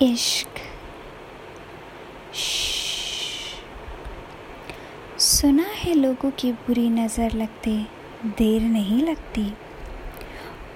[0.00, 0.60] इश्क।
[5.18, 7.76] सुना है लोगों की बुरी नज़र लगते
[8.26, 9.52] देर नहीं लगती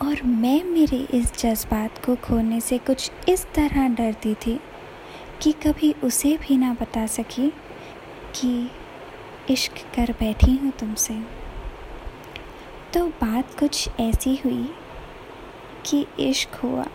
[0.02, 4.60] और मैं मेरे इस जज्बात को खोने से कुछ इस तरह डरती थी
[5.42, 7.48] कि कभी उसे भी ना बता सकी
[8.34, 8.70] कि
[9.50, 11.14] इश्क कर बैठी हूँ तुमसे
[12.94, 14.68] तो बात कुछ ऐसी हुई
[15.86, 16.86] कि इश्क हुआ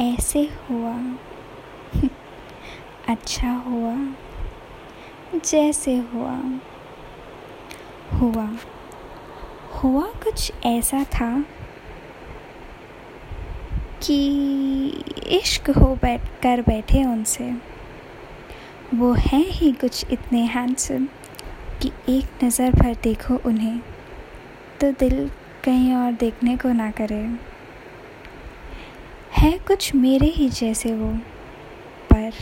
[0.00, 0.96] ऐसे हुआ।
[3.08, 3.94] अच्छा हुआ।
[5.34, 6.60] जैसे हुआ।
[8.18, 8.58] हुआ।
[9.74, 11.44] हुआ कुछ ऐसा था
[14.02, 14.18] कि
[15.26, 17.54] इश्क हो बैठ, कर बैठे उनसे।
[18.94, 21.08] वो हैं ही कुछ इतने हैंडसम
[21.82, 23.78] कि एक नज़र भर देखो उन्हें
[24.80, 25.30] तो दिल
[25.64, 27.38] कहीं और देखने को ना करे।
[29.38, 31.12] है कुछ मेरे ही जैसे वो,
[32.12, 32.32] पर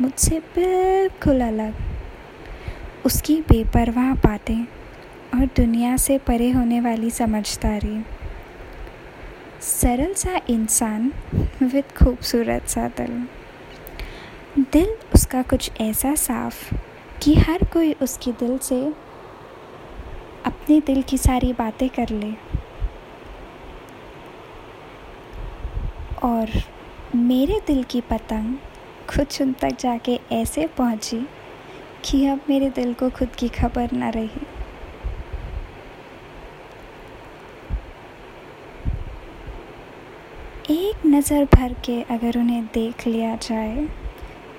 [0.00, 1.74] मुझसे बिल्कुल अलग।
[3.06, 4.64] उसकी बेपरवाह बातें
[5.34, 8.04] और दुनिया से परे होने वाली समझदारी।
[9.60, 11.12] सरल सा इंसान
[11.62, 13.28] विद खूबसूरत सा दिल।
[14.72, 16.74] दिल उसका कुछ ऐसा साफ़
[17.22, 18.92] कि हर कोई उसके दिल से
[20.44, 22.45] अपने दिल की सारी बातें कर ले।
[26.26, 26.50] और
[27.16, 28.54] मेरे दिल की पतंग
[29.08, 31.18] कुछ उन तक जाके ऐसे पहुँची
[32.04, 34.46] कि अब मेरे दिल को खुद की खबर ना रही।
[40.70, 43.84] एक नज़र भर के अगर उन्हें देख लिया जाए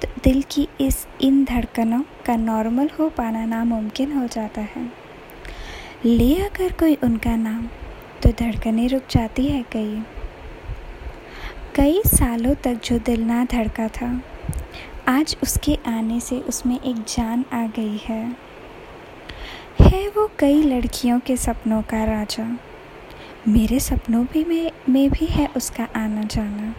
[0.01, 4.91] तो दिल की इस इन धड़कनों का नॉर्मल हो पाना नामुमकिन हो जाता है।
[6.05, 7.67] ले अगर कोई उनका नाम
[8.23, 10.01] तो धड़कनें रुक जाती है कई
[11.77, 14.21] कई सालों तक जो दिल ना धड़का था
[15.07, 18.35] आज उसके आने से उसमें एक जान आ गई है।
[19.81, 22.57] है वो कई लड़कियों के सपनों का राजा।
[23.47, 26.75] मेरे सपनों भी में, में भी है उसका आना जाना।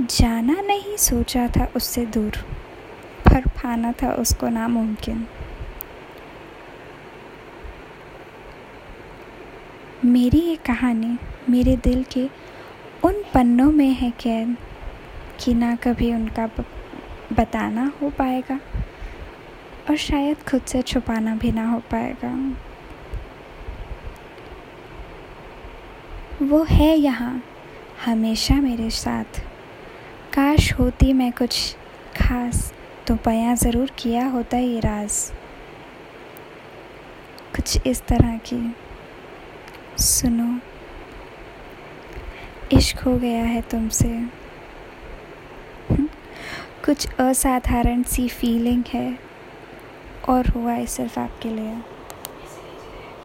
[0.00, 2.32] जाना नहीं सोचा था उससे दूर
[3.24, 5.26] पर पाना था उसको नामुमकिन।
[10.04, 11.18] मेरी ये कहानी
[11.50, 12.45] मेरे दिल के
[13.06, 14.56] उन पन्नों में है कैद
[15.40, 16.46] कि ना कभी उनका
[17.32, 18.58] बताना हो पाएगा
[19.90, 22.32] और शायद खुद से छुपाना भी ना हो पाएगा।
[26.42, 27.42] वो है यहाँ,
[28.04, 29.40] हमेशा मेरे साथ।
[30.34, 31.76] काश होती मैं कुछ
[32.16, 32.72] खास
[33.06, 35.32] तो बयां ज़रूर किया होता ये राज।
[37.56, 38.74] कुछ इस तरह की,
[39.98, 40.58] सुनो।
[42.72, 44.08] इश्क हो गया है तुमसे।
[46.84, 49.18] कुछ असाधारण सी फीलिंग है
[50.28, 51.76] और हुआ है सिर्फ़ आपके लिए।